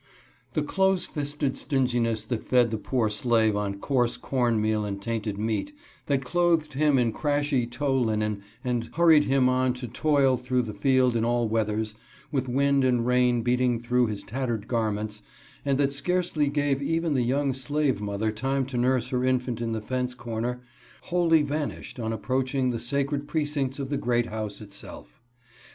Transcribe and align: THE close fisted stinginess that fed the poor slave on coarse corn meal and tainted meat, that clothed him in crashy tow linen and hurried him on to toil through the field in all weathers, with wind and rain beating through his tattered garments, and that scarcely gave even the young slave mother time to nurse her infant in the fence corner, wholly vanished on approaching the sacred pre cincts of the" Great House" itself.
THE 0.55 0.63
close 0.63 1.05
fisted 1.05 1.55
stinginess 1.55 2.23
that 2.23 2.43
fed 2.43 2.71
the 2.71 2.79
poor 2.79 3.07
slave 3.07 3.55
on 3.55 3.75
coarse 3.77 4.17
corn 4.17 4.59
meal 4.59 4.83
and 4.83 4.99
tainted 4.99 5.37
meat, 5.37 5.73
that 6.07 6.25
clothed 6.25 6.73
him 6.73 6.97
in 6.97 7.13
crashy 7.13 7.69
tow 7.69 7.95
linen 7.99 8.41
and 8.63 8.89
hurried 8.95 9.25
him 9.25 9.47
on 9.47 9.75
to 9.75 9.87
toil 9.87 10.37
through 10.37 10.63
the 10.63 10.73
field 10.73 11.15
in 11.15 11.23
all 11.23 11.47
weathers, 11.47 11.93
with 12.31 12.49
wind 12.49 12.83
and 12.83 13.05
rain 13.05 13.43
beating 13.43 13.79
through 13.79 14.07
his 14.07 14.23
tattered 14.23 14.67
garments, 14.67 15.21
and 15.63 15.77
that 15.77 15.93
scarcely 15.93 16.47
gave 16.47 16.81
even 16.81 17.13
the 17.13 17.21
young 17.21 17.53
slave 17.53 18.01
mother 18.01 18.31
time 18.31 18.65
to 18.65 18.77
nurse 18.79 19.09
her 19.09 19.23
infant 19.23 19.61
in 19.61 19.71
the 19.71 19.81
fence 19.81 20.15
corner, 20.15 20.61
wholly 21.03 21.43
vanished 21.43 21.99
on 21.99 22.11
approaching 22.11 22.71
the 22.71 22.79
sacred 22.79 23.27
pre 23.27 23.45
cincts 23.45 23.77
of 23.77 23.89
the" 23.91 23.97
Great 23.99 24.25
House" 24.25 24.61
itself. 24.61 25.21